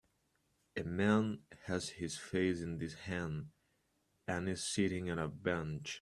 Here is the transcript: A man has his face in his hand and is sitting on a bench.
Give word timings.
A 0.75 0.83
man 0.83 1.43
has 1.65 1.89
his 1.89 2.17
face 2.17 2.59
in 2.63 2.79
his 2.79 2.95
hand 2.95 3.49
and 4.27 4.49
is 4.49 4.65
sitting 4.65 5.11
on 5.11 5.19
a 5.19 5.27
bench. 5.27 5.99